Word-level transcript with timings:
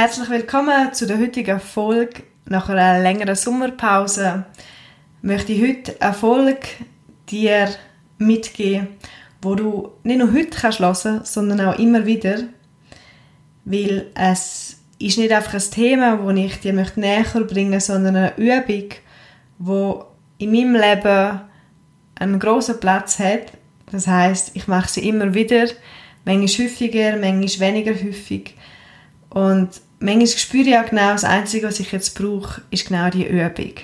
Herzlich 0.00 0.30
willkommen 0.30 0.92
zu 0.94 1.08
der 1.08 1.18
heutigen 1.18 1.58
Folge. 1.58 2.22
Nach 2.44 2.68
einer 2.68 3.02
längeren 3.02 3.34
Sommerpause 3.34 4.44
möchte 5.22 5.52
ich 5.52 5.60
heute 5.60 6.00
eine 6.00 6.14
Folge 6.14 6.68
dir 7.28 7.68
mitgeben, 8.16 8.90
wo 9.42 9.56
du 9.56 9.90
nicht 10.04 10.20
nur 10.20 10.32
heute 10.32 10.56
kannst 10.56 10.78
hören, 10.78 11.24
sondern 11.24 11.60
auch 11.62 11.80
immer 11.80 12.06
wieder, 12.06 12.44
weil 13.64 14.06
es 14.14 14.78
ist 15.00 15.18
nicht 15.18 15.32
einfach 15.32 15.54
ein 15.54 15.70
Thema, 15.72 16.16
das 16.16 16.36
ich 16.44 16.60
dir 16.60 16.74
möchte 16.74 17.00
näher 17.00 17.24
bringen 17.24 17.80
sondern 17.80 18.14
eine 18.14 18.36
Übung, 18.36 18.90
wo 19.58 20.04
in 20.38 20.52
meinem 20.52 20.76
Leben 20.76 21.40
einen 22.20 22.38
großen 22.38 22.78
Platz 22.78 23.18
hat. 23.18 23.52
Das 23.90 24.06
heißt, 24.06 24.52
ich 24.54 24.68
mache 24.68 24.90
sie 24.90 25.08
immer 25.08 25.34
wieder, 25.34 25.66
manchmal 26.24 26.66
häufiger, 26.66 27.16
manchmal 27.16 27.68
weniger 27.68 27.94
häufig. 27.94 28.54
Und 29.30 29.70
manchmal 30.00 30.26
spüre 30.26 30.68
ich 30.68 30.76
auch 30.76 30.86
genau, 30.86 31.12
das 31.12 31.24
Einzige, 31.24 31.66
was 31.66 31.80
ich 31.80 31.92
jetzt 31.92 32.18
brauche, 32.18 32.62
ist 32.70 32.88
genau 32.88 33.10
die 33.10 33.26
Übung. 33.26 33.74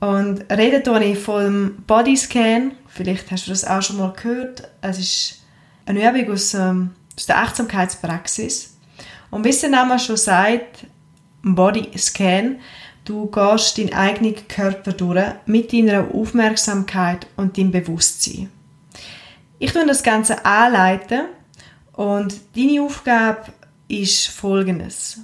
Und 0.00 0.44
rede 0.50 0.82
ich 1.04 1.18
vom 1.18 1.76
Bodyscan. 1.86 2.72
Vielleicht 2.88 3.30
hast 3.30 3.46
du 3.46 3.50
das 3.50 3.64
auch 3.64 3.82
schon 3.82 3.98
mal 3.98 4.12
gehört. 4.12 4.68
Es 4.80 4.98
ist 4.98 5.42
eine 5.86 6.08
Übung 6.08 6.32
aus, 6.32 6.54
ähm, 6.54 6.90
aus 7.16 7.26
der 7.26 7.38
Achtsamkeitspraxis. 7.38 8.76
Und 9.30 9.44
wie 9.44 9.50
es 9.50 9.60
der 9.60 9.70
Name 9.70 9.98
schon 9.98 10.16
sagt, 10.16 10.86
Bodyscan, 11.42 12.56
du 13.04 13.26
gehst 13.26 13.78
deinen 13.78 13.92
eigenen 13.92 14.36
Körper 14.48 14.92
durch 14.92 15.24
mit 15.46 15.72
deiner 15.72 16.06
Aufmerksamkeit 16.14 17.26
und 17.36 17.56
deinem 17.56 17.70
Bewusstsein. 17.70 18.48
Ich 19.58 19.72
tue 19.72 19.86
das 19.86 20.02
Ganze 20.02 20.44
anleiten 20.44 21.26
und 21.92 22.34
deine 22.56 22.82
Aufgabe 22.82 23.52
ist 23.90 24.28
folgendes. 24.28 25.18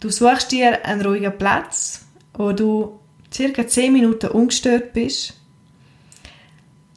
Du 0.00 0.10
suchst 0.10 0.52
dir 0.52 0.84
einen 0.84 1.02
ruhigen 1.02 1.36
Platz, 1.36 2.06
wo 2.34 2.52
du 2.52 2.98
circa 3.32 3.66
10 3.66 3.92
Minuten 3.92 4.28
ungestört 4.28 4.92
bist. 4.92 5.34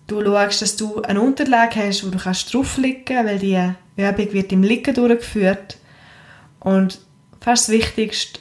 Du 0.08 0.24
schaust, 0.24 0.62
dass 0.62 0.76
du 0.76 1.02
eine 1.02 1.22
Unterlage 1.22 1.86
hast, 1.86 2.06
wo 2.06 2.10
du 2.10 2.18
kannst 2.18 2.52
kannst, 2.52 2.78
weil 2.84 3.40
die 3.40 3.72
Übung 3.96 4.34
wird 4.34 4.52
im 4.52 4.64
Liegen 4.64 4.96
durchgeführt. 4.96 5.78
Und 6.60 7.00
fast 7.40 7.68
das 7.68 7.76
Wichtigste, 7.76 8.40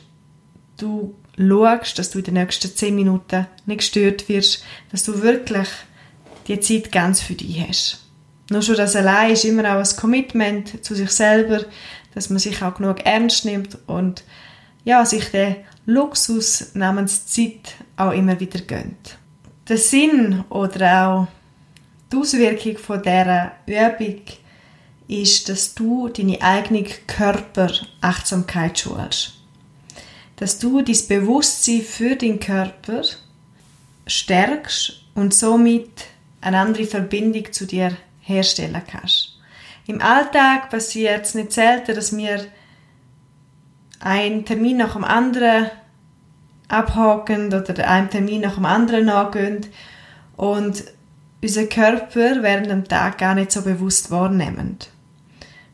du 0.76 1.14
schaust, 1.36 1.98
dass 1.98 2.10
du 2.10 2.18
in 2.18 2.24
den 2.24 2.34
nächsten 2.34 2.74
10 2.74 2.94
Minuten 2.94 3.46
nicht 3.66 3.78
gestört 3.78 4.28
wirst, 4.28 4.64
dass 4.90 5.04
du 5.04 5.22
wirklich 5.22 5.68
die 6.48 6.60
Zeit 6.60 6.90
ganz 6.90 7.20
für 7.20 7.34
dich 7.34 7.60
hast. 7.66 8.04
Nur 8.50 8.62
schon 8.62 8.76
das 8.76 8.96
allein 8.96 9.32
ist 9.32 9.44
immer 9.44 9.74
auch 9.74 9.84
ein 9.84 9.96
Commitment 9.96 10.84
zu 10.84 10.94
sich 10.94 11.10
selber, 11.10 11.64
dass 12.14 12.30
man 12.30 12.38
sich 12.38 12.62
auch 12.62 12.74
genug 12.74 13.04
ernst 13.04 13.44
nimmt 13.44 13.78
und 13.86 14.24
ja, 14.84 15.04
sich 15.04 15.30
den 15.30 15.56
Luxus 15.86 16.74
namens 16.74 17.26
Zeit 17.26 17.74
auch 17.96 18.12
immer 18.12 18.40
wieder 18.40 18.60
gönnt. 18.60 19.18
Der 19.68 19.78
Sinn 19.78 20.44
oder 20.48 21.08
auch 21.08 21.26
die 22.10 22.16
Auswirkung 22.16 22.78
von 22.78 23.02
dieser 23.02 23.52
Übung 23.66 24.22
ist, 25.08 25.48
dass 25.48 25.74
du 25.74 26.08
deine 26.08 26.40
eigene 26.40 26.84
Körperachtsamkeit 27.06 28.78
schulst. 28.78 29.34
Dass 30.36 30.58
du 30.58 30.82
dein 30.82 30.96
Bewusstsein 31.08 31.82
für 31.82 32.16
deinen 32.16 32.40
Körper 32.40 33.02
stärkst 34.06 35.00
und 35.14 35.34
somit 35.34 35.90
eine 36.40 36.58
andere 36.58 36.84
Verbindung 36.84 37.52
zu 37.52 37.66
dir 37.66 37.96
herstellen 38.20 38.82
kannst. 38.86 39.27
Im 39.88 40.02
Alltag 40.02 40.68
passiert 40.68 41.24
es 41.24 41.34
nicht 41.34 41.50
selten, 41.50 41.94
dass 41.94 42.14
wir 42.14 42.44
einen 44.00 44.44
Termin 44.44 44.76
nach 44.76 44.92
dem 44.92 45.02
anderen 45.02 45.70
abhaken 46.68 47.46
oder 47.46 47.88
einen 47.88 48.10
Termin 48.10 48.42
nach 48.42 48.56
dem 48.56 48.66
anderen 48.66 49.06
nachgehen 49.06 49.66
und 50.36 50.84
unser 51.40 51.64
Körper 51.64 52.42
während 52.42 52.70
dem 52.70 52.86
Tag 52.86 53.16
gar 53.16 53.34
nicht 53.34 53.50
so 53.50 53.62
bewusst 53.62 54.10
wahrnehmen. 54.10 54.76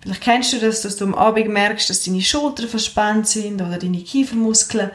Vielleicht 0.01 0.23
kennst 0.23 0.53
du 0.53 0.61
das, 0.61 0.83
dass 0.83 0.95
du 0.95 1.07
am 1.07 1.15
Abend 1.17 1.49
merkst, 1.49 1.91
dass 1.91 2.05
deine 2.05 2.23
Schultern 2.23 2.69
verspannt 2.69 3.27
sind 3.27 3.61
oder 3.61 3.79
deine 3.79 3.99
Kiefermuskeln 3.99 4.93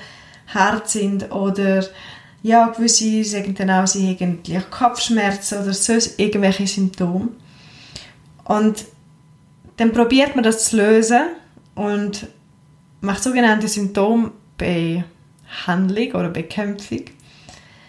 hart 0.48 0.90
sind 0.90 1.30
oder 1.34 1.86
ja, 2.42 2.68
gewisse 2.68 3.26
sagen 3.26 3.54
dann 3.54 3.70
auch, 3.70 3.86
sie 3.86 4.16
haben 4.18 4.42
Kopfschmerzen 4.72 5.62
oder 5.62 5.74
so 5.74 5.94
irgendwelche 6.16 6.68
Symptome. 6.68 7.30
Und 8.46 8.86
dann 9.80 9.94
probiert 9.94 10.36
man 10.36 10.44
das 10.44 10.66
zu 10.66 10.76
lösen 10.76 11.22
und 11.74 12.28
macht 13.00 13.24
sogenannte 13.24 13.70
Symptombehandlung 13.70 15.06
oder 16.12 16.30
Bekämpfung. 16.30 17.06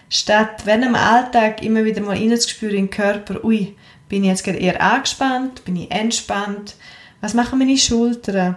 Statt, 0.08 0.66
wenn 0.66 0.84
im 0.84 0.94
Alltag 0.94 1.64
immer 1.64 1.84
wieder 1.84 2.00
mal 2.00 2.16
reinzuspüren 2.16 2.76
in 2.76 2.86
den 2.86 2.90
Körper, 2.90 3.44
ui, 3.44 3.74
bin 4.08 4.22
ich 4.22 4.30
jetzt 4.30 4.44
gerade 4.44 4.58
eher 4.58 4.80
angespannt, 4.80 5.64
bin 5.64 5.74
ich 5.74 5.90
entspannt, 5.90 6.76
was 7.20 7.34
machen 7.34 7.58
meine 7.58 7.76
Schultern, 7.76 8.54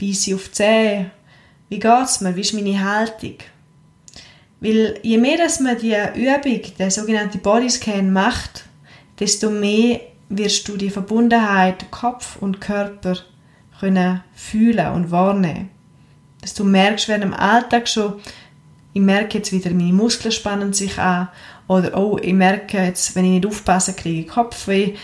beiße 0.00 0.30
ich 0.30 0.34
auf 0.34 0.48
die 0.48 0.52
Zähne, 0.52 1.10
wie 1.68 1.78
geht's 1.78 2.20
mir, 2.20 2.34
wie 2.34 2.40
ist 2.40 2.52
meine 2.52 2.82
Haltung? 2.82 3.36
Weil 4.58 4.98
je 5.02 5.18
mehr 5.18 5.38
dass 5.38 5.60
man 5.60 5.78
die 5.78 5.94
Übung, 6.14 6.62
der 6.80 6.90
sogenannte 6.90 7.38
Bodyscan 7.38 8.12
macht, 8.12 8.64
desto 9.20 9.50
mehr 9.50 10.00
wirst 10.28 10.68
du 10.68 10.76
die 10.76 10.90
Verbundenheit 10.90 11.90
Kopf 11.90 12.36
und 12.36 12.60
Körper 12.60 13.16
können 13.78 14.22
fühlen 14.34 14.92
und 14.92 15.10
wahrnehmen. 15.10 15.70
Dass 16.40 16.54
du 16.54 16.64
merkst, 16.64 17.08
während 17.08 17.24
im 17.24 17.34
Alltag 17.34 17.88
schon, 17.88 18.14
ich 18.92 19.02
merke 19.02 19.38
jetzt 19.38 19.52
wieder, 19.52 19.70
meine 19.70 19.92
Muskeln 19.92 20.32
spannen 20.32 20.72
sich 20.72 20.98
an 20.98 21.28
oder 21.68 21.96
oh, 21.96 22.18
ich 22.20 22.32
merke 22.32 22.78
jetzt, 22.78 23.14
wenn 23.14 23.24
ich 23.24 23.32
nicht 23.32 23.46
aufpasse, 23.46 23.94
kriege 23.94 24.20
ich 24.20 24.28
Kopfweh, 24.28 24.94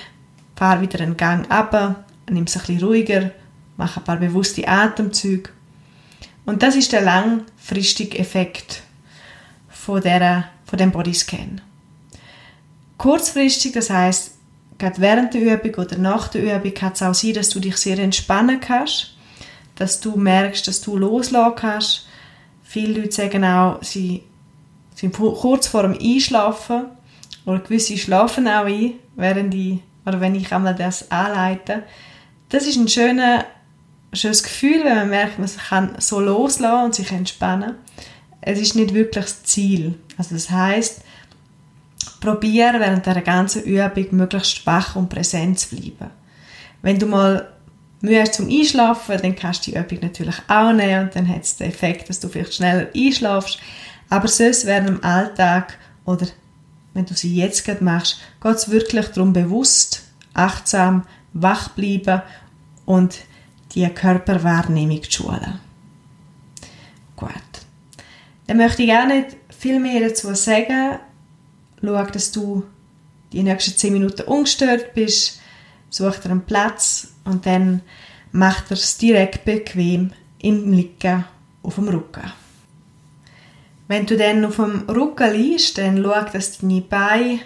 fahre 0.57 0.81
wieder 0.81 1.01
einen 1.01 1.17
Gang 1.17 1.51
ab, 1.51 2.05
nimm 2.31 2.45
es 2.45 2.57
ein 2.57 2.61
bisschen 2.61 2.83
ruhiger, 2.83 3.31
mache 3.77 4.01
ein 4.01 4.05
paar 4.05 4.17
bewusste 4.17 4.67
Atemzüge. 4.67 5.51
Und 6.45 6.63
das 6.63 6.75
ist 6.75 6.93
der 6.93 7.03
langfristige 7.03 8.19
Effekt 8.19 8.83
von, 9.69 10.01
der, 10.01 10.49
von 10.65 10.79
dem 10.79 10.91
Bodyscan. 10.91 11.61
Kurzfristig, 12.99 13.73
das 13.73 13.91
heißt 13.91 14.32
gerade 14.83 15.01
während 15.01 15.33
der 15.33 15.43
Übung 15.43 15.85
oder 15.85 15.97
nach 15.97 16.27
der 16.27 16.43
Übung 16.43 16.75
kann 16.75 16.93
es 16.93 17.03
auch 17.03 17.15
sein, 17.15 17.35
dass 17.35 17.51
du 17.51 17.61
dich 17.61 17.77
sehr 17.77 18.01
entspannen 18.01 18.59
kannst, 18.59 19.15
dass 19.77 20.01
du 20.01 20.17
merkst, 20.17 20.67
dass 20.67 20.81
du 20.81 20.97
loslassen 20.97 21.55
kannst. 21.55 22.09
Viele 22.65 23.01
Leute 23.01 23.13
sagen 23.13 23.45
auch, 23.45 23.81
sie 23.81 24.25
sind 24.97 25.15
kurz 25.15 25.69
vor 25.69 25.83
dem 25.85 25.97
Einschlafen 25.97 26.87
oder 27.45 27.61
gewisse 27.61 27.97
schlafen 27.97 28.49
auch 28.49 28.65
ein, 28.65 28.95
während 29.15 29.55
ich, 29.55 29.79
oder 30.05 30.21
wenn 30.21 30.35
ich 30.35 30.53
einmal 30.53 30.75
das 30.75 31.13
anleite. 31.13 31.85
Das 32.49 32.67
ist 32.67 32.77
ein 32.77 32.89
schöner, 32.89 33.45
schönes 34.13 34.43
Gefühl, 34.43 34.83
wenn 34.83 34.97
man 34.97 35.11
merkt, 35.11 35.39
man 35.39 35.49
kann 35.69 35.95
so 35.99 36.19
loslassen 36.19 36.87
und 36.87 36.95
sich 36.97 37.13
entspannen. 37.13 37.77
Es 38.41 38.59
ist 38.59 38.75
nicht 38.75 38.95
wirklich 38.95 39.27
das 39.27 39.45
Ziel. 39.45 39.95
Also 40.19 40.35
das 40.35 40.51
heißt, 40.51 41.03
probiere 42.23 42.81
während 42.81 43.05
der 43.05 43.21
ganzen 43.21 43.65
Übung 43.65 44.07
möglichst 44.13 44.65
wach 44.65 44.97
und 44.97 45.11
präsent 45.11 45.59
zu 45.59 45.77
bleiben. 45.77 46.11
Wenn 46.81 46.99
du 46.99 47.07
mal 47.07 47.53
Mühe 48.01 48.21
hast 48.21 48.35
zum 48.35 48.49
Einschlafen, 48.49 49.21
dann 49.21 49.37
kannst 49.37 49.67
du 49.67 49.73
die 49.73 49.77
Übung 49.77 49.99
natürlich 50.01 50.37
auch 50.49 50.73
nehmen 50.73 51.05
und 51.05 51.17
dann 51.17 51.29
hat 51.29 51.43
es 51.43 51.57
den 51.57 51.69
Effekt, 51.69 52.09
dass 52.09 52.21
du 52.21 52.29
vielleicht 52.29 52.55
schneller 52.55 52.89
einschlafst. 52.97 53.59
Aber 54.09 54.29
sonst 54.29 54.67
während 54.67 54.89
im 54.89 55.05
Alltag 55.05 55.79
oder 56.05 56.27
wenn 56.95 57.07
du 57.07 57.15
sie 57.15 57.35
jetzt 57.35 57.65
gerade 57.65 57.83
machst, 57.83 58.21
geht 58.41 58.55
es 58.55 58.71
wirklich 58.71 59.07
darum, 59.07 59.33
bewusst, 59.33 60.05
achtsam, 60.35 61.05
wach 61.33 61.71
bleiben 61.71 62.23
und 62.85 63.19
die 63.75 63.89
Körperwahrnehmung 63.89 65.03
zu 65.03 65.11
schulen. 65.11 65.59
Gut. 67.17 67.31
Dann 68.47 68.59
möchte 68.59 68.83
ich 68.83 68.89
gerne 68.89 69.23
nicht 69.23 69.37
viel 69.57 69.81
mehr 69.81 70.09
dazu 70.09 70.35
sagen 70.35 70.99
schau, 71.83 72.05
dass 72.05 72.33
du 72.33 72.65
die 73.33 73.43
nächsten 73.43 73.77
10 73.77 73.93
Minuten 73.93 74.23
ungestört 74.23 74.95
bist. 74.95 75.41
sucht 75.91 76.25
er 76.25 76.31
einen 76.31 76.45
Platz 76.45 77.09
und 77.25 77.45
dann 77.45 77.83
macht 78.31 78.71
er 78.71 78.77
es 78.77 78.97
direkt 78.97 79.45
bequem 79.45 80.13
im 80.39 80.73
Liegen 80.73 81.25
auf 81.63 81.75
dem 81.75 81.89
Rücken. 81.89 82.33
Wenn 83.89 84.07
du 84.07 84.17
dann 84.17 84.45
auf 84.45 84.57
dem 84.57 84.89
Rücken 84.89 85.33
liegst, 85.33 85.77
dann 85.77 86.03
schau, 86.03 86.25
dass 86.33 86.59
deine 86.59 86.81
Beine 86.81 87.41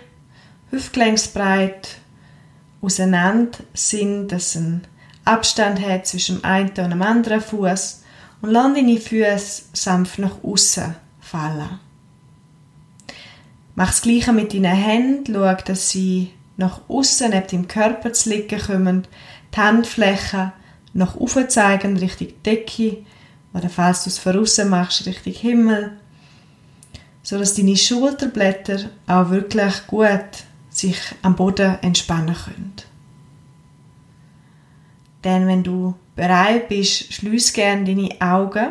hüftgelenksbreit 0.71 1.97
auseinander 2.81 3.59
sind, 3.75 4.29
dass 4.29 4.55
ein 4.55 4.87
Abstand 5.25 5.81
hat 5.81 6.06
zwischen 6.06 6.37
dem 6.37 6.44
einen 6.44 6.69
und 6.69 6.91
dem 6.91 7.03
anderen 7.03 7.41
Fuß 7.41 8.05
und 8.43 8.50
lass 8.50 8.75
deine 8.75 9.00
Füße 9.00 9.62
sanft 9.73 10.19
nach 10.21 10.43
außen 10.44 10.94
fallen. 11.21 11.81
Mach 13.76 13.88
das 13.88 14.00
Gleiche 14.00 14.32
mit 14.32 14.55
deinen 14.55 14.75
Händen, 14.75 15.34
schau, 15.34 15.55
dass 15.55 15.90
sie 15.90 16.31
nach 16.56 16.81
außen 16.88 17.31
neben 17.31 17.46
deinem 17.46 17.69
Körper 17.69 18.12
zu 18.12 18.31
liegen 18.31 18.58
kommen, 18.58 19.06
die 19.55 19.58
Handflächen 19.58 20.52
nach 20.94 21.14
oben 21.17 21.49
zeigen, 21.50 21.99
Richtung 21.99 22.28
Decke, 22.44 23.05
oder 23.52 23.69
falls 23.69 24.05
du 24.05 24.11
es 24.11 24.19
von 24.19 24.38
außen 24.38 24.69
machst, 24.69 25.06
Richtung 25.06 25.34
Himmel, 25.34 25.93
so 27.23 27.38
dass 27.38 27.55
deine 27.55 27.76
Schulterblätter 27.76 28.90
auch 29.06 29.31
wirklich 29.31 29.87
gut 29.87 30.44
sich 30.70 30.99
am 31.20 31.37
Boden 31.37 31.76
entspannen 31.82 32.34
können. 32.34 32.73
Denn 35.23 35.46
wenn 35.46 35.62
du 35.62 35.94
bereit 36.14 36.69
bist, 36.69 37.12
schließ 37.12 37.52
gerne 37.52 37.84
deine 37.84 38.20
Augen. 38.20 38.69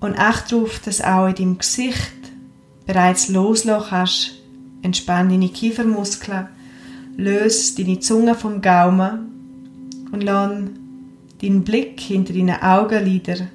Und 0.00 0.18
achte 0.18 0.56
darauf, 0.56 0.80
dass 0.80 1.00
auch 1.00 1.28
in 1.28 1.34
deinem 1.34 1.58
Gesicht 1.58 2.21
bereits 2.86 3.28
loslassen 3.28 3.88
kannst. 3.88 4.42
Entspann 4.82 5.28
deine 5.28 5.48
Kiefermuskeln, 5.48 6.48
löse 7.16 7.76
deine 7.76 8.00
Zunge 8.00 8.34
vom 8.34 8.60
Gaumen 8.60 9.30
und 10.10 10.22
lass 10.22 10.50
deinen 11.40 11.62
Blick 11.62 12.00
hinter 12.00 12.32
deinen 12.32 12.60
Augenlidern 12.60 13.48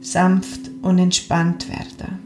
sanft 0.00 0.70
und 0.82 0.98
entspannt 0.98 1.68
werden. 1.68 2.18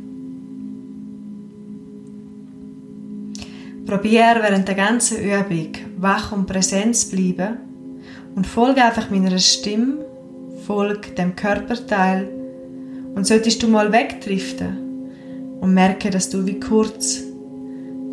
Probier 3.87 4.37
während 4.41 4.67
der 4.69 4.77
ganzen 4.77 5.19
Übung 5.19 5.73
wach 5.99 6.33
und 6.33 6.47
präsent 6.47 6.97
zu 6.97 7.11
bleiben 7.11 7.59
und 8.35 8.47
folge 8.47 8.83
einfach 8.83 9.11
meiner 9.11 9.39
Stimme, 9.39 10.05
folge 10.65 11.11
dem 11.11 11.37
Körperteil 11.37 12.29
und 13.15 13.27
solltest 13.27 13.63
du 13.63 13.69
mal 13.69 13.93
wegdriften 13.93 14.84
und 15.61 15.75
merke, 15.75 16.11
dass 16.11 16.31
du 16.31 16.47
wie 16.47 16.61
kurz 16.61 17.23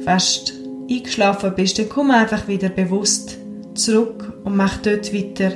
fast 0.03 0.53
eingeschlafen 0.89 1.53
bist, 1.55 1.79
dann 1.79 1.89
komm 1.89 2.11
einfach 2.11 2.47
wieder 2.47 2.69
bewusst 2.69 3.38
zurück 3.73 4.33
und 4.43 4.55
mach 4.55 4.77
dort 4.77 5.13
weiter, 5.13 5.51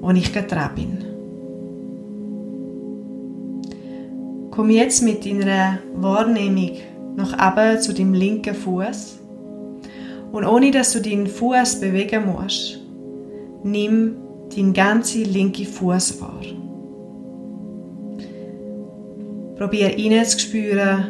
wo 0.00 0.10
ich 0.10 0.32
gerade 0.32 0.48
dran 0.48 0.74
bin. 0.74 1.04
Komm 4.50 4.70
jetzt 4.70 5.02
mit 5.02 5.26
deiner 5.26 5.78
Wahrnehmung 5.96 6.76
nach 7.16 7.32
oben 7.34 7.80
zu 7.80 7.92
deinem 7.92 8.14
linken 8.14 8.54
Fuß 8.54 9.18
und 10.32 10.44
ohne 10.44 10.70
dass 10.70 10.92
du 10.92 11.00
deinen 11.00 11.26
Fuß 11.26 11.80
bewegen 11.80 12.26
musst, 12.26 12.80
nimm 13.64 14.16
deinen 14.54 14.72
ganzen 14.72 15.24
linken 15.24 15.66
Fuß 15.66 16.20
wahr. 16.20 16.40
Probier 19.64 19.96
rein 19.96 20.26
zu 20.26 20.40
spüren, 20.40 21.06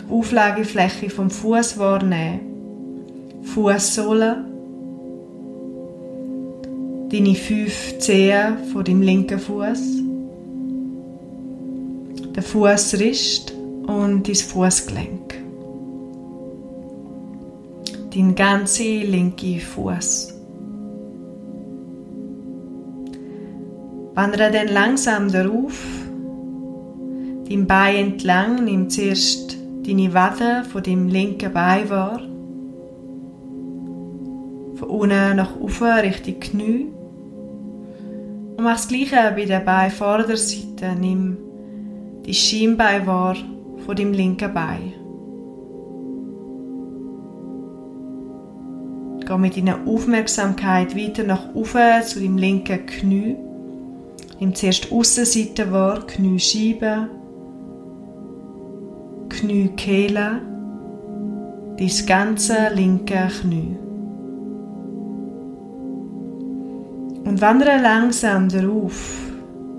die 0.00 0.10
Auflagefläche 0.10 1.10
vom 1.10 1.28
Fuß 1.28 1.78
wahrnehmen, 1.78 2.40
Fußsohle, 3.42 4.46
deine 7.12 7.34
fünf 7.34 7.98
Zehen 7.98 8.56
von 8.72 8.82
deinem 8.82 9.02
linken 9.02 9.38
Fuß, 9.38 9.78
der 12.34 12.42
Fußrist 12.42 13.52
und 13.86 14.26
dein 14.26 14.34
Fußgelenk. 14.34 15.34
Dein 18.14 18.34
ganzer 18.34 18.84
linke 18.84 19.60
Fuß. 19.60 20.32
Wandere 24.14 24.50
dann 24.50 24.68
langsam 24.68 25.30
darauf, 25.30 26.05
dein 27.48 27.66
Bein 27.66 27.96
entlang, 27.96 28.64
nimm 28.64 28.90
zuerst 28.90 29.56
deine 29.86 30.12
Wade 30.12 30.64
von 30.70 30.82
dem 30.82 31.08
linken 31.08 31.52
Bein 31.52 31.88
wahr. 31.88 32.20
Von 34.74 34.88
unten 34.88 35.36
nach 35.36 35.56
oben 35.56 36.00
Richtung 36.00 36.40
Knie. 36.40 36.86
Und 38.56 38.64
mach 38.64 38.76
das 38.76 38.88
Gleiche 38.88 39.32
bei 39.34 39.44
der 39.44 39.60
Beinvorderseite. 39.60 40.94
Nimm 40.98 41.36
die 42.26 42.34
Schienbein 42.34 43.06
wahr 43.06 43.36
von 43.84 43.96
dem 43.96 44.12
linken 44.12 44.52
Bein. 44.52 44.92
Geh 49.26 49.38
mit 49.38 49.56
deiner 49.56 49.78
Aufmerksamkeit 49.86 50.96
weiter 50.96 51.24
nach 51.24 51.54
oben 51.54 52.02
zu 52.04 52.20
dem 52.20 52.36
linken 52.36 52.86
Knie. 52.86 53.36
Nimm 54.38 54.54
zuerst 54.54 54.84
die 54.84 54.92
Aussenseite 54.92 55.72
wahr, 55.72 56.06
Kniescheibe, 56.06 57.08
Kniekehle, 59.36 60.40
dein 61.78 62.06
ganze 62.06 62.54
linke 62.74 63.28
Knie. 63.40 63.76
Und 67.24 67.40
wandere 67.40 67.80
langsam 67.82 68.48
darauf, 68.48 69.14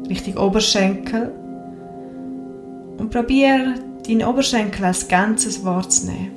Richtung 0.07 0.37
Oberschenkel 0.37 1.31
und 2.97 3.09
probiere 3.09 3.75
deinen 4.07 4.27
Oberschenkel 4.27 4.85
als 4.85 5.07
Ganzes 5.07 5.65
wahrzunehmen. 5.65 6.31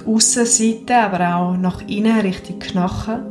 Die 0.00 0.06
Aussenseite, 0.06 0.96
aber 0.96 1.36
auch 1.36 1.56
nach 1.56 1.86
innen 1.86 2.20
Richtung 2.20 2.58
Knochen 2.58 3.26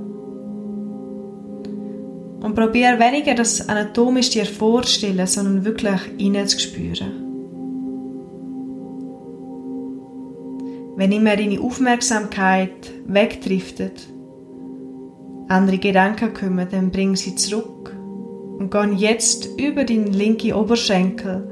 und 2.41 2.53
probiere 2.55 2.99
weniger 2.99 3.33
das 3.33 3.67
anatomisch 3.67 4.29
dir 4.29 4.45
vorzustellen, 4.45 5.25
sondern 5.25 5.65
wirklich 5.65 6.01
hineinzuspüren. 6.17 7.26
Wenn 10.97 11.11
immer 11.11 11.37
deine 11.37 11.61
Aufmerksamkeit 11.61 12.91
wegdriftet, 13.05 14.07
andere 15.47 15.77
Gedanken 15.77 16.33
kommen, 16.33 16.67
dann 16.69 16.91
bring 16.91 17.15
sie 17.15 17.35
zurück 17.35 17.95
und 18.59 18.71
geh 18.71 18.95
jetzt 18.95 19.47
über 19.57 19.85
deinen 19.85 20.11
linken 20.11 20.53
Oberschenkel 20.53 21.47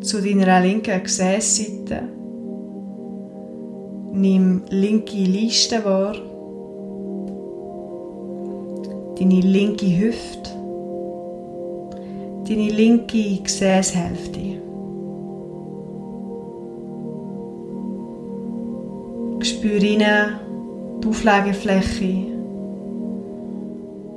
zu 0.00 0.22
deiner 0.22 0.60
linken 0.60 1.02
Gesäßseite. 1.02 2.04
Nimm 4.12 4.62
linke 4.70 5.16
Liste 5.16 5.84
wahr 5.84 6.14
deine 9.18 9.40
linke 9.40 9.86
Hüfte, 9.98 10.50
deine 12.48 12.70
linke 12.70 13.42
Gesäßhälfte. 13.42 14.67
Spür 19.48 19.80
rein 19.80 20.40
die 21.02 21.08
Auflagefläche. 21.08 22.26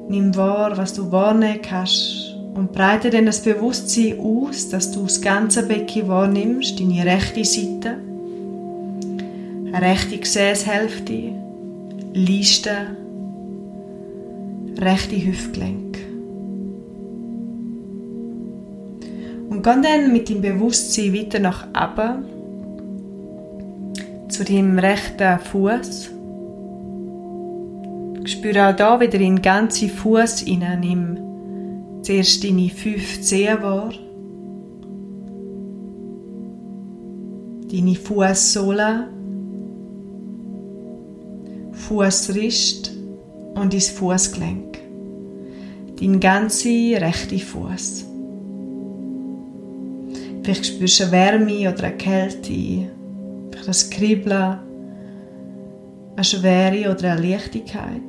Nimm 0.10 0.36
wahr, 0.36 0.76
was 0.76 0.94
du 0.94 1.12
wahrnehmen 1.12 1.62
kannst 1.62 2.36
und 2.54 2.74
breite 2.74 3.10
dann 3.10 3.28
das 3.28 3.42
Bewusstsein 3.42 4.20
aus, 4.20 4.70
dass 4.70 4.92
du 4.92 5.04
das 5.04 5.22
ganze 5.22 5.66
Becken 5.66 6.10
wahrnimmst, 6.10 6.80
deine 6.80 7.06
rechte 7.06 7.46
Seite, 7.46 7.96
rechte 9.74 10.18
Gesäßhälfte, 10.18 11.34
Liste, 12.14 12.72
rechte 14.80 15.16
Hüftgelenk. 15.16 15.98
Und 19.50 19.64
geh 19.64 19.82
dann 19.82 20.12
mit 20.12 20.28
dem 20.28 20.42
Bewusstsein 20.42 21.14
weiter 21.14 21.40
nach 21.40 21.68
oben 21.68 22.41
zu 24.32 24.44
deinem 24.46 24.80
rechten 24.80 25.40
Fuß. 25.40 26.10
Spüre 28.26 28.70
auch 28.70 28.76
da 28.76 29.00
wieder 29.00 29.16
in 29.16 29.36
den 29.36 29.42
ganzen 29.42 29.90
Fuß 29.90 30.40
hinein. 30.42 30.80
Nimm 30.80 31.18
zuerst 32.02 32.44
deine 32.44 32.70
fünf 32.70 33.22
Zehen 33.22 33.62
wahr. 33.62 33.92
Deine 37.72 37.96
Fußsohle, 37.96 39.08
Fußrist 41.72 42.92
und 43.56 43.74
dein 43.74 43.82
Fußgelenk. 43.82 44.80
Dein 46.00 46.20
ganzer 46.20 46.70
rechter 46.70 47.38
Fuß. 47.38 48.06
Vielleicht 50.44 50.66
spürst 50.66 51.00
du 51.00 51.04
eine 51.04 51.12
Wärme 51.12 51.72
oder 51.72 51.84
eine 51.84 51.98
Kälte, 51.98 52.90
vielleicht 53.62 53.86
ein 53.86 53.90
Kribbeln, 53.98 54.60
ein 56.16 56.22
eine 56.22 56.24
Schwere 56.24 56.92
oder 56.92 57.14
eine 57.14 57.28
Leichtigkeit. 57.28 58.02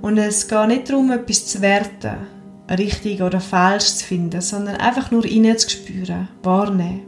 Und 0.00 0.18
es 0.18 0.48
geht 0.48 0.68
nicht 0.68 0.90
darum, 0.90 1.12
etwas 1.12 1.46
zu 1.46 1.60
werten, 1.60 2.26
richtig 2.68 3.22
oder 3.22 3.40
falsch 3.40 3.94
zu 3.94 4.04
finden, 4.04 4.40
sondern 4.40 4.76
einfach 4.76 5.10
nur 5.10 5.24
spüren, 5.24 6.28
wahrnehmen. 6.42 7.02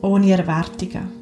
Ohne 0.00 0.32
Erwartungen. 0.32 1.18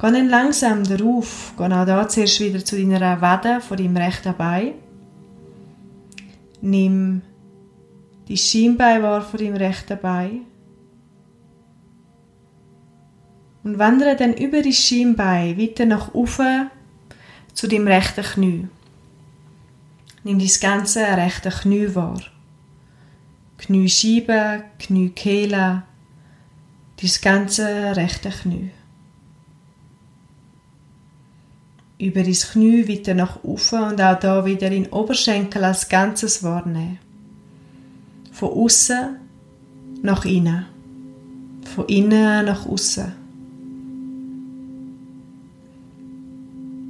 Geh 0.00 0.10
dann 0.10 0.28
langsam 0.28 0.82
darauf, 0.82 1.52
geh 1.56 1.64
auch 1.64 1.86
da 1.86 2.08
zuerst 2.08 2.40
wieder 2.40 2.64
zu 2.64 2.76
deiner 2.76 3.20
Wade 3.20 3.60
von 3.60 3.76
deinem 3.76 3.96
rechten 3.96 4.34
Bein. 4.36 4.72
Nimm 6.60 7.22
die 8.26 8.36
Schienbein 8.36 9.02
wahr 9.02 9.22
von 9.22 9.38
deinem 9.38 9.56
rechten 9.56 9.98
Bein. 10.00 10.46
Und 13.64 13.78
wandere 13.78 14.16
dann 14.16 14.34
über 14.34 14.62
die 14.62 14.72
Schienbein 14.72 15.56
weiter 15.58 15.86
nach 15.86 16.14
oben 16.14 16.70
zu 17.54 17.68
deinem 17.68 17.86
rechten 17.86 18.24
Knie. 18.24 18.68
Nimm 20.24 20.38
dein 20.38 20.50
ganze 20.60 21.00
rechte 21.00 21.50
Knie 21.50 21.94
wahr. 21.94 22.20
Kniescheibe, 23.58 24.64
Kniekehle, 24.78 25.82
dein 27.00 27.10
ganze 27.22 27.96
rechte 27.96 28.30
Knie. 28.30 28.70
Über 31.98 32.22
dein 32.22 32.32
Knie 32.32 32.88
weiter 32.88 33.14
nach 33.14 33.44
oben 33.44 33.90
und 33.90 34.00
auch 34.00 34.18
da 34.18 34.44
wieder 34.44 34.70
in 34.72 34.88
Oberschenkel 34.88 35.62
als 35.62 35.88
Ganzes 35.88 36.42
wahrnehmen. 36.42 36.98
Von 38.32 38.50
außen 38.50 39.16
nach 40.02 40.24
innen. 40.24 40.66
Von 41.74 41.86
innen 41.86 42.46
nach 42.46 42.66
außen. 42.66 43.21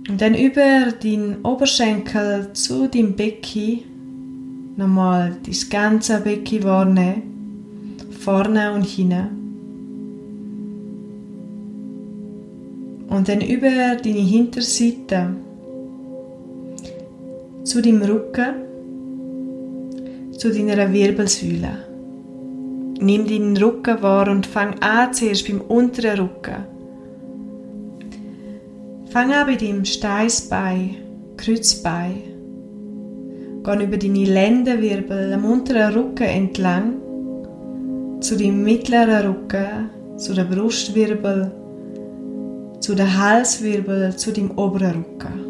Und 0.09 0.21
dann 0.21 0.35
über 0.35 0.93
deinen 0.93 1.43
Oberschenkel 1.45 2.53
zu 2.55 2.89
deinem 2.89 3.15
Becken 3.15 3.81
nochmal 4.77 5.37
das 5.47 5.69
ganze 5.69 6.21
Becken 6.21 6.65
wahrnehmen. 6.65 7.23
Vorne 8.11 8.73
und 8.73 8.85
hinten. 8.85 9.29
Und 13.09 13.29
dann 13.29 13.41
über 13.43 13.97
deine 13.97 14.19
Hinterseite 14.19 15.37
zu 17.63 17.81
deinem 17.81 18.03
Rücken, 18.03 18.55
zu 20.37 20.53
deiner 20.53 20.93
Wirbelsäule. 20.93 21.87
Nimm 23.01 23.27
deinen 23.27 23.57
Rücken 23.57 24.03
wahr 24.03 24.29
und 24.29 24.47
fang 24.47 24.79
an 24.81 25.13
zuerst 25.13 25.47
beim 25.47 25.61
unteren 25.61 26.21
Rücken. 26.21 26.72
Fang 29.13 29.31
an 29.31 29.47
bei 29.47 29.57
deinem 29.57 29.85
Steißbein, 29.85 30.97
Kreuzbein. 31.37 32.23
Geh 33.63 33.85
über 33.85 33.99
deine 33.99 34.25
Lendenwirbel 34.25 35.35
am 35.35 35.45
unteren 35.45 35.93
Rücken 35.93 36.23
entlang 36.23 36.95
zu 38.23 38.39
deinem 38.39 38.63
mittleren 38.65 39.27
Rücken, 39.27 39.91
zu 40.17 40.33
der 40.33 40.45
Brustwirbel, 40.45 41.53
zu 42.81 42.95
der 42.95 43.19
Halswirbel, 43.19 44.17
zu 44.17 44.33
deinem 44.33 44.53
oberen 44.53 45.05
Rücken. 45.05 45.45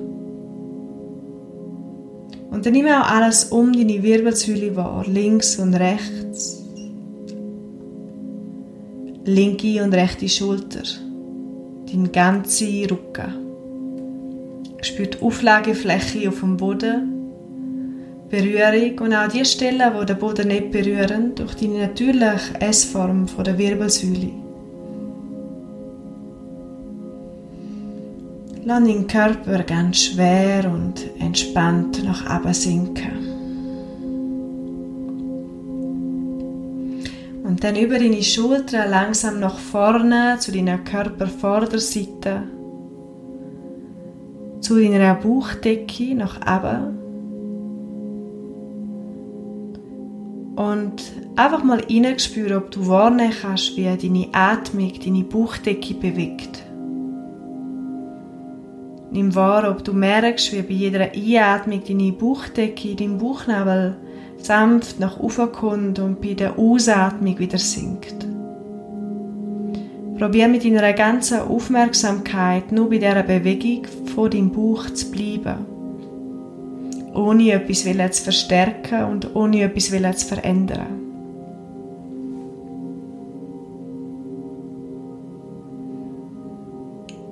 Und 2.50 2.66
dann 2.66 2.72
nimm 2.72 2.86
auch 2.86 3.08
alles 3.12 3.44
um 3.44 3.72
deine 3.72 4.02
Wirbelsäule 4.02 4.74
wahr, 4.74 5.04
links 5.06 5.56
und 5.60 5.74
rechts, 5.74 6.66
linke 9.24 9.84
und 9.84 9.94
rechte 9.94 10.28
Schulter, 10.28 10.82
dein 11.86 12.10
ganzer 12.10 12.90
Rücken. 12.90 13.41
Spür 14.82 15.06
die 15.06 15.22
Auflagefläche 15.22 16.28
auf 16.28 16.40
dem 16.40 16.56
Boden, 16.56 17.22
Berührung 18.28 18.98
und 18.98 19.14
auch 19.14 19.28
die 19.28 19.44
Stellen, 19.44 19.80
die 20.00 20.06
den 20.06 20.18
Boden 20.18 20.48
nicht 20.48 20.72
berühren, 20.72 21.34
durch 21.36 21.54
die 21.54 21.68
natürliche 21.68 22.60
S-Form 22.60 23.26
der 23.44 23.58
Wirbelsäule. 23.58 24.30
Lass 28.64 28.84
deinen 28.84 29.06
Körper 29.06 29.62
ganz 29.62 30.02
schwer 30.02 30.68
und 30.72 30.94
entspannt 31.20 32.02
nach 32.04 32.40
oben 32.40 32.54
sinken. 32.54 33.28
Und 37.44 37.62
dann 37.62 37.76
über 37.76 37.98
deine 37.98 38.22
Schultern 38.22 38.90
langsam 38.90 39.38
nach 39.38 39.58
vorne 39.58 40.38
zu 40.40 40.50
deiner 40.50 40.78
Körpervorderseite 40.78 42.42
zu 44.62 44.80
deiner 44.80 45.14
Bauchdecke 45.14 46.14
nach 46.14 46.40
oben. 46.40 46.98
Und 50.54 51.02
einfach 51.36 51.64
mal 51.64 51.82
hineinspüren, 51.86 52.56
ob 52.56 52.70
du 52.70 52.86
wahrnehmen 52.86 53.32
kannst, 53.40 53.76
wie 53.76 53.84
deine 53.84 54.28
Atmung 54.32 54.92
deine 55.04 55.24
Bauchdecke 55.24 55.94
bewegt. 55.94 56.64
Nimm 59.10 59.34
wahr, 59.34 59.70
ob 59.70 59.84
du 59.84 59.92
merkst, 59.92 60.52
wie 60.52 60.62
bei 60.62 60.72
jeder 60.72 61.12
Einatmung 61.12 61.82
deine 61.86 62.12
Bauchdecke, 62.12 62.94
dein 62.94 63.18
Bauchnabel 63.18 63.96
sanft 64.38 65.00
nach 65.00 65.18
oben 65.20 65.52
kommt 65.52 65.98
und 65.98 66.20
bei 66.20 66.34
der 66.34 66.58
Ausatmung 66.58 67.38
wieder 67.38 67.58
sinkt. 67.58 68.26
Probier 70.18 70.48
mit 70.48 70.64
deiner 70.64 70.92
ganzen 70.92 71.40
Aufmerksamkeit 71.40 72.72
nur 72.72 72.88
bei 72.88 72.98
dieser 72.98 73.22
Bewegung 73.22 73.86
vor 74.14 74.30
deinem 74.30 74.50
Bauch 74.50 74.90
zu 74.90 75.10
bleiben. 75.10 75.66
Ohne 77.14 77.52
etwas 77.52 77.82
zu 77.82 78.22
verstärken 78.24 79.04
und 79.04 79.34
ohne 79.34 79.62
etwas 79.62 80.18
zu 80.18 80.26
verändern. 80.26 81.02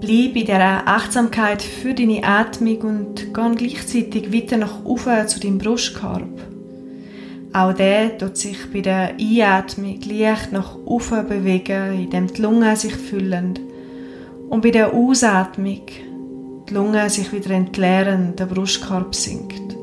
Bleib 0.00 0.34
in 0.34 0.46
dieser 0.46 0.88
Achtsamkeit 0.88 1.60
für 1.60 1.92
deine 1.92 2.24
Atmung 2.24 2.78
und 2.78 3.34
geh 3.34 3.54
gleichzeitig 3.54 4.32
weiter 4.32 4.56
nach 4.56 4.84
oben 4.84 5.28
zu 5.28 5.38
deinem 5.40 5.58
Brustkorb. 5.58 6.50
Auch 7.52 7.74
der 7.74 8.16
tut 8.16 8.36
sich 8.36 8.56
bei 8.72 8.80
der 8.80 9.14
Einatmung 9.20 10.00
leicht 10.02 10.52
nach 10.52 10.76
oben 10.84 11.28
bewegen, 11.28 11.94
indem 11.94 12.28
die 12.28 12.40
Lungen 12.40 12.76
sich 12.76 12.94
füllen. 12.94 13.58
Und 14.48 14.62
bei 14.62 14.70
der 14.70 14.94
Ausatmung 14.94 15.82
die 16.70 16.74
Lungen 16.74 17.08
sich 17.08 17.32
wieder 17.32 17.50
entleeren, 17.50 18.36
der 18.36 18.46
Brustkorb 18.46 19.14
sinkt. 19.14 19.76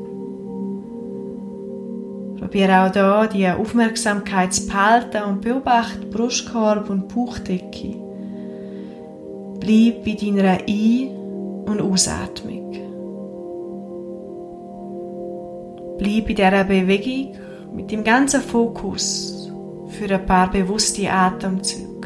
Probiere 2.38 2.86
auch 2.86 2.92
da 2.92 3.26
die 3.26 3.46
Aufmerksamkeit 3.46 4.54
zu 4.54 4.66
behalten 4.66 5.22
und 5.24 5.42
beobachte 5.42 6.06
Brustkorb 6.06 6.88
und 6.88 7.08
Bauchdecke. 7.08 7.94
Bleib 9.60 10.04
bei 10.04 10.16
deiner 10.18 10.58
Ein- 10.66 11.10
und 11.66 11.82
Ausatmung. 11.82 12.72
Bleib 15.98 16.26
bei 16.26 16.32
dieser 16.32 16.64
Bewegung 16.64 17.34
mit 17.74 17.90
dem 17.90 18.02
ganzen 18.02 18.40
Fokus 18.40 19.50
für 19.88 20.14
ein 20.14 20.24
paar 20.24 20.50
bewusste 20.50 21.10
Atemzüge. 21.10 21.97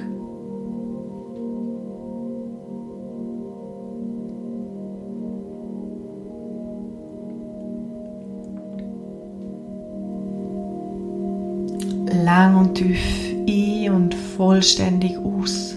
Lang 12.35 12.57
und 12.57 12.75
tief 12.75 12.99
ein 13.47 13.93
und 13.93 14.15
vollständig 14.15 15.19
aus. 15.19 15.75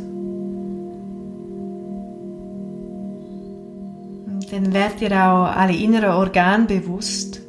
Und 4.27 4.53
dann 4.53 4.73
werdet 4.73 5.01
ihr 5.01 5.11
auch 5.11 5.53
alle 5.53 5.75
inneren 5.75 6.11
Organe 6.11 6.63
bewusst 6.63 7.41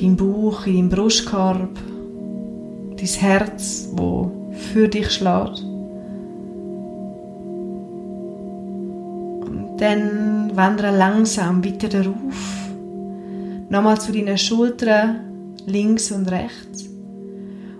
dein 0.00 0.16
Bauch, 0.16 0.66
in 0.66 0.76
deinem 0.76 0.88
Brustkorb, 0.88 1.78
dein 2.96 3.06
Herz, 3.06 3.90
wo 3.92 4.32
für 4.52 4.88
dich 4.88 5.10
schlägt. 5.10 5.62
Und 9.48 9.76
dann 9.76 10.50
wandere 10.54 10.96
langsam 10.96 11.62
weiter 11.62 11.88
darauf. 11.90 12.38
Nochmal 13.68 14.00
zu 14.00 14.12
deinen 14.12 14.38
Schultern, 14.38 15.16
links 15.66 16.10
und 16.10 16.30
rechts. 16.30 16.75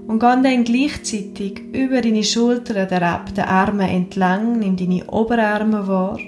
Und 0.07 0.21
geh 0.21 0.27
dann 0.27 0.65
gleichzeitig 0.65 1.61
über 1.73 2.01
deine 2.01 2.23
Schultern 2.23 2.89
herab, 2.89 3.35
den 3.35 3.45
Armen 3.45 3.89
entlang, 3.89 4.59
nimm 4.61 4.77
deine 4.77 5.05
Oberarme 5.07 5.89
wahr, 5.89 6.19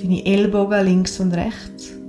deine 0.00 0.24
Ellbogen 0.24 0.84
links 0.84 1.18
und 1.18 1.34
rechts 1.34 2.00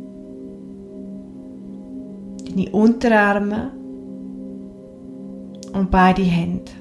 deine 2.52 2.70
Unterarme 2.72 3.72
und 5.74 5.90
beide 5.90 6.22
Hände. 6.22 6.72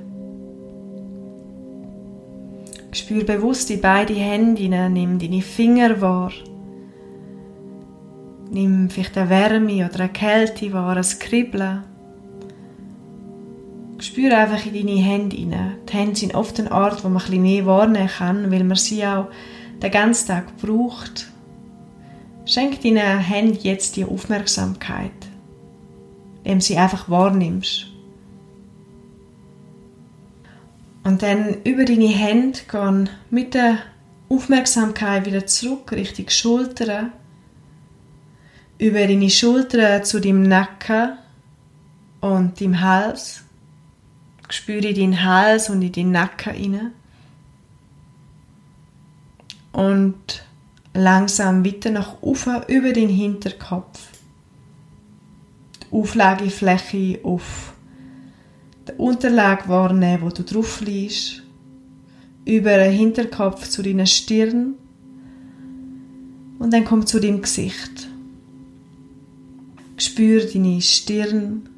Spür 2.93 3.25
bewusst 3.25 3.69
die 3.71 3.77
beiden 3.77 4.17
Hände 4.17 4.63
hinein, 4.63 4.93
nimm 4.93 5.19
deine 5.19 5.43
Finger 5.43 6.01
wahr. 6.01 6.33
Nimm 8.51 8.91
vielleicht 8.91 9.17
eine 9.17 9.31
Wärme 9.31 9.87
oder 9.87 10.01
eine 10.01 10.09
Kälte 10.09 10.73
wahr, 10.73 10.97
ein 10.97 11.05
Kribbeln. 11.21 11.85
Spür 14.03 14.37
einfach 14.37 14.65
in 14.65 14.75
deine 14.75 15.01
Hände 15.01 15.37
hinein. 15.37 15.77
Die 15.89 15.93
Hände 15.93 16.17
sind 16.17 16.35
oft 16.35 16.59
ein 16.59 16.73
Ort, 16.73 17.05
wo 17.05 17.09
man 17.09 17.23
ein 17.23 17.43
mehr 17.43 17.67
wahrnehmen 17.67 18.09
kann, 18.09 18.51
weil 18.51 18.65
man 18.65 18.77
sie 18.77 19.05
auch 19.05 19.29
den 19.83 19.91
ganzen 19.91 20.29
Tag 20.29 20.57
braucht. 20.57 21.29
Schenk 22.47 22.81
deinen 22.83 23.19
Händen 23.19 23.59
jetzt 23.63 23.97
die 23.97 24.05
Aufmerksamkeit, 24.05 25.13
indem 26.45 26.61
sie 26.61 26.77
einfach 26.77 27.09
wahrnimmst. 27.09 27.87
Und 31.05 31.23
dann 31.23 31.63
über 31.65 31.85
deine 31.85 32.09
Hände 32.09 32.59
gehen 32.71 33.09
mit 33.31 33.55
der 33.55 33.79
Aufmerksamkeit 34.29 35.27
wieder 35.27 35.47
zurück 35.47 35.93
Richtung 35.93 36.29
Schultern. 36.29 37.13
Über 38.79 39.07
deine 39.07 39.31
Schultern 39.31 40.05
zu 40.05 40.21
deinem 40.21 40.43
Nacken 40.43 41.19
und 42.21 42.61
deinem 42.61 42.81
Hals. 42.81 43.45
Spüre 44.51 44.93
deinen 44.93 45.25
Hals 45.25 45.71
und 45.71 45.83
in 45.83 45.93
den 45.93 46.11
Nacken 46.13 46.55
hinein. 46.55 46.93
Und 49.73 50.45
langsam 50.95 51.65
weiter 51.65 51.91
nach 51.91 52.21
oben 52.21 52.63
über 52.69 52.93
den 52.93 53.09
Hinterkopf. 53.09 54.09
Die 55.83 55.93
Auflagefläche 55.93 57.21
auf 57.23 57.73
der 58.87 58.99
Unterlage 58.99 59.69
wahrnehmen, 59.69 60.23
wo 60.23 60.29
du 60.31 60.43
drauf 60.43 60.81
liegst. 60.81 61.43
Über 62.45 62.77
den 62.79 62.93
Hinterkopf 62.93 63.69
zu 63.69 63.83
deiner 63.83 64.07
Stirn. 64.07 64.75
Und 66.59 66.73
dann 66.73 66.85
komm 66.85 67.07
zu 67.07 67.21
deinem 67.21 67.43
Gesicht. 67.43 68.09
Spür 69.97 70.45
deine 70.45 70.81
Stirn, 70.81 71.69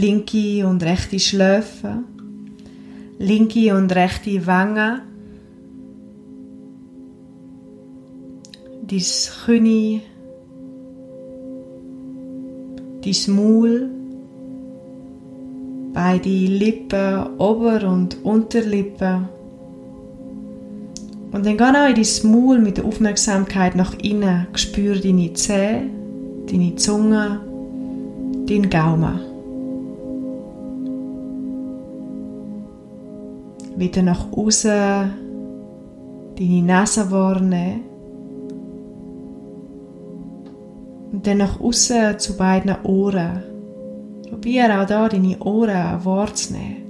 linke 0.00 0.66
und 0.66 0.82
rechte 0.82 1.18
Schläfe, 1.18 1.98
linke 3.18 3.76
und 3.76 3.94
rechte 3.94 4.46
Wangen, 4.46 5.00
dein 8.82 9.02
Knie, 9.44 10.00
dein 13.04 13.34
Maul, 13.34 13.90
beide 15.92 16.28
Lippen, 16.28 17.38
Ober- 17.38 17.88
und 17.88 18.24
Unterlippe. 18.24 19.28
Und 21.32 21.46
dann 21.46 21.56
geh 21.56 21.64
auch 21.64 21.88
in 21.88 21.94
dein 21.94 22.30
Maul 22.30 22.58
mit 22.58 22.76
der 22.76 22.84
Aufmerksamkeit 22.84 23.74
nach 23.74 23.94
innen. 24.02 24.46
Spür 24.54 24.96
deine 24.96 25.32
Zähne, 25.32 25.88
deine 26.50 26.76
Zunge, 26.76 27.40
deinen 28.46 28.68
Gaumen. 28.68 29.31
Wieder 33.76 34.02
nach 34.02 34.30
außen 34.32 35.12
deine 36.38 36.62
Nase 36.62 37.10
wahrnehmen. 37.10 37.82
Und 41.12 41.26
dann 41.26 41.38
nach 41.38 41.60
außen 41.60 42.18
zu 42.18 42.36
beiden 42.36 42.74
Ohren. 42.84 43.42
Probiere 44.28 44.80
auch 44.80 44.86
da 44.86 45.08
deine 45.08 45.38
Ohren 45.40 46.04
wahrzunehmen. 46.04 46.82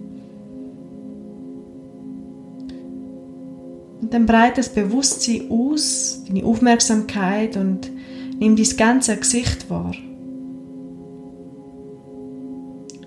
Und 4.00 4.12
dann 4.14 4.26
breite 4.26 4.56
das 4.56 4.68
Bewusstsein 4.68 5.50
aus, 5.50 6.22
deine 6.26 6.44
Aufmerksamkeit 6.44 7.56
und 7.56 7.90
nimm 8.38 8.56
dein 8.56 8.76
ganze 8.76 9.16
Gesicht 9.16 9.70
wahr. 9.70 9.92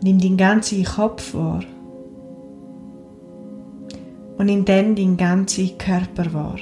Nimm 0.02 0.20
deinen 0.20 0.38
ganzen 0.38 0.84
Kopf 0.84 1.34
wahr. 1.34 1.64
Und 4.38 4.48
nimm 4.48 4.66
dann 4.66 4.96
deinen 4.96 5.18
ganzen 5.18 5.78
Körper 5.78 6.34
wahr. 6.34 6.60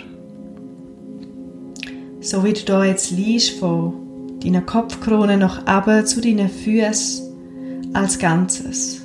So 2.21 2.43
wie 2.43 2.53
du 2.53 2.63
da 2.65 2.85
jetzt 2.85 3.11
liest, 3.11 3.59
von 3.59 4.39
deiner 4.43 4.61
Kopfkrone 4.61 5.37
nach 5.37 5.63
oben 5.67 6.05
zu 6.05 6.21
deinen 6.21 6.49
Füßen 6.49 7.91
als 7.93 8.19
Ganzes. 8.19 9.01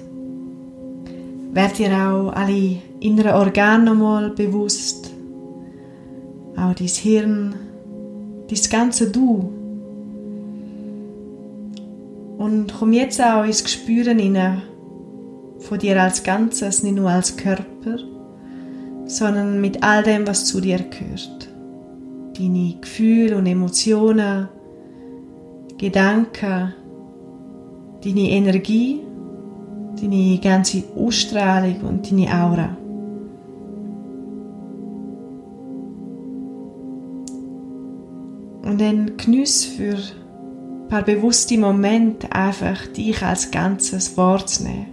Werd 1.52 1.78
dir 1.78 1.90
auch 1.92 2.32
alle 2.32 2.78
inneren 3.00 3.32
Organe 3.32 3.84
nochmal 3.84 4.30
bewusst. 4.30 5.10
Auch 6.56 6.74
dein 6.74 6.86
Hirn, 6.86 7.54
dein 8.48 8.70
ganze 8.70 9.10
Du. 9.10 9.50
Und 12.38 12.74
komm 12.78 12.92
jetzt 12.92 13.20
auch 13.20 13.44
ins 13.44 13.64
Gespüren 13.64 14.18
hinein 14.18 14.62
von 15.58 15.78
dir 15.78 16.00
als 16.00 16.22
Ganzes, 16.22 16.82
nicht 16.82 16.94
nur 16.94 17.10
als 17.10 17.36
Körper, 17.36 17.98
sondern 19.08 19.60
mit 19.60 19.82
all 19.82 20.02
dem, 20.02 20.26
was 20.26 20.44
zu 20.44 20.60
dir 20.60 20.78
gehört. 20.78 21.48
Deine 22.38 22.74
Gefühle 22.80 23.36
und 23.36 23.46
Emotionen, 23.46 24.48
Gedanken, 25.78 26.74
deine 28.04 28.30
Energie, 28.30 29.00
deine 30.00 30.38
ganze 30.38 30.84
Ausstrahlung 30.94 31.80
und 31.80 32.10
deine 32.10 32.28
Aura. 32.28 32.76
Und 38.62 38.80
dann 38.80 39.16
genieß 39.16 39.64
für 39.64 39.94
ein 39.94 40.88
paar 40.88 41.02
bewusste 41.02 41.56
Momente 41.56 42.30
einfach 42.30 42.86
dich 42.88 43.22
als 43.22 43.50
Ganzes 43.50 44.16
wahrzunehmen. 44.18 44.86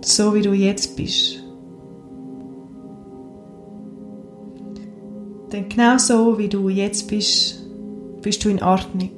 So 0.00 0.34
wie 0.34 0.42
du 0.42 0.54
jetzt 0.54 0.96
bist. 0.96 1.43
Denn 5.54 5.68
genau 5.68 5.98
so 5.98 6.36
wie 6.36 6.48
du 6.48 6.68
jetzt 6.68 7.06
bist, 7.06 7.62
bist 8.22 8.44
du 8.44 8.48
in 8.48 8.60
Ordnung. 8.60 9.12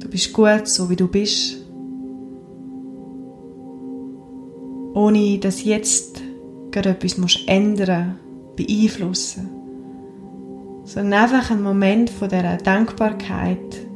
Du 0.00 0.08
bist 0.08 0.32
gut, 0.32 0.66
so 0.66 0.90
wie 0.90 0.96
du 0.96 1.06
bist. 1.06 1.58
Ohne 4.92 5.38
dass 5.38 5.62
jetzt 5.62 6.20
gerade 6.72 6.88
etwas 6.88 7.16
musst 7.16 7.46
ändern, 7.46 8.18
beeinflussen. 8.56 9.50
Sondern 10.82 11.22
einfach 11.22 11.52
ein 11.52 11.62
Moment 11.62 12.10
von 12.10 12.28
dieser 12.28 12.56
Dankbarkeit 12.56 13.86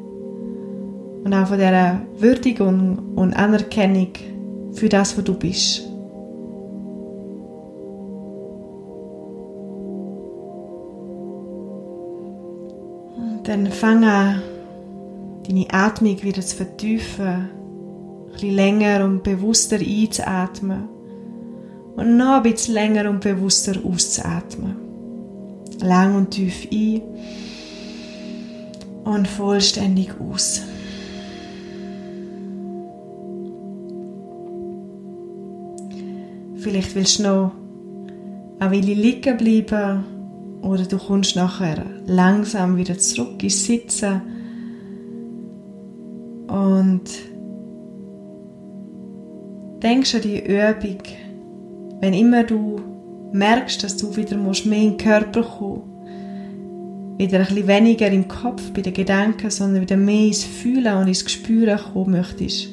und 1.25 1.35
auch 1.35 1.49
von 1.49 1.59
dieser 1.59 2.01
Würdigung 2.17 3.17
und 3.17 3.35
Anerkennung 3.35 4.13
für 4.71 4.89
das, 4.89 5.19
was 5.19 5.25
du 5.25 5.35
bist. 5.35 5.94
Dann 13.55 13.71
fang 13.71 14.03
an, 14.03 14.43
deine 15.47 15.67
Atmung 15.71 16.21
wieder 16.25 16.43
zu 16.43 16.57
vertiefen, 16.57 17.25
ein 17.25 18.33
bisschen 18.33 18.51
länger 18.57 19.05
und 19.05 19.23
bewusster 19.23 19.79
einzuatmen 19.79 20.89
und 21.95 22.17
noch 22.17 22.39
ein 22.39 22.43
bisschen 22.43 22.75
länger 22.75 23.09
und 23.09 23.21
bewusster 23.21 23.75
auszuatmen. 23.85 24.75
Lang 25.83 26.17
und 26.17 26.33
tief 26.33 26.67
ein 26.73 27.03
und 29.05 29.29
vollständig 29.29 30.11
aus. 30.19 30.61
Vielleicht 36.57 36.93
willst 36.97 37.21
du 37.21 37.23
noch 37.23 37.53
eine 38.59 38.73
Weile 38.73 38.95
liegen 38.95 39.37
bleiben 39.37 40.14
oder 40.65 40.85
du 40.85 40.99
kommst 40.99 41.37
nachher 41.37 41.85
langsam 42.07 42.77
wieder 42.77 42.99
zurück 42.99 43.43
ins 43.43 43.65
Sitzen 43.65 44.23
und 46.49 47.05
denkst 49.83 50.15
an 50.15 50.23
die 50.23 50.45
Übung, 50.45 51.03
wenn 52.01 52.15
immer 52.15 52.45
du 52.45 52.81
merkst, 53.33 53.85
dass 53.85 53.97
du 53.97 54.17
wieder 54.17 54.37
musst 54.37 54.67
mehr 54.67 54.83
in 54.83 54.91
den 54.91 54.99
Körper 54.99 55.43
kommen 55.43 55.95
wieder 57.17 57.39
ein 57.39 57.47
bisschen 57.47 57.69
weniger 57.69 58.09
im 58.09 58.27
Kopf 58.27 58.73
bei 58.73 58.81
den 58.81 58.93
Gedanken, 58.93 59.51
sondern 59.51 59.83
wieder 59.83 59.97
mehr 59.97 60.27
ins 60.27 60.45
Fühlen 60.45 60.97
und 60.97 61.09
ins 61.09 61.25
Gespüren 61.25 61.79
kommen 61.79 62.13
möchtest, 62.13 62.69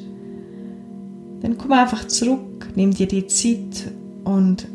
dann 1.40 1.56
komm 1.58 1.72
einfach 1.72 2.08
zurück, 2.08 2.68
nimm 2.74 2.92
dir 2.92 3.06
die 3.06 3.26
Zeit 3.26 3.92
und 4.24 4.66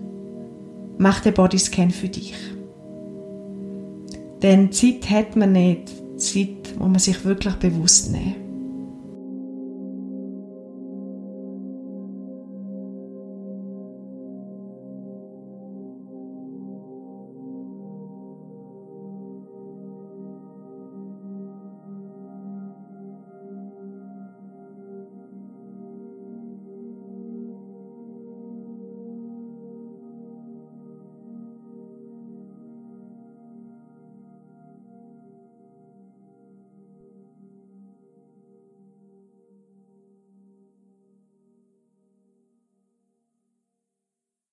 mach 0.97 1.19
den 1.19 1.33
Bodyscan 1.33 1.91
für 1.91 2.07
dich. 2.07 2.33
Denn 4.41 4.71
Zeit 4.71 5.09
hat 5.09 5.35
man 5.35 5.53
nicht, 5.53 5.91
Zeit, 6.17 6.73
wo 6.77 6.85
man 6.87 6.99
sich 6.99 7.23
wirklich 7.25 7.55
bewusst 7.55 8.11
nehmen. 8.11 8.46